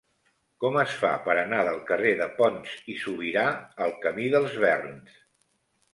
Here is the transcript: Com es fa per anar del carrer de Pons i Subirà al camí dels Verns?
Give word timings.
Com 0.63 0.77
es 0.83 0.95
fa 1.01 1.11
per 1.27 1.35
anar 1.41 1.59
del 1.67 1.77
carrer 1.91 2.15
de 2.21 2.27
Pons 2.39 2.73
i 2.95 2.97
Subirà 3.05 3.47
al 3.87 3.97
camí 4.07 4.29
dels 4.37 4.57
Verns? 4.65 5.25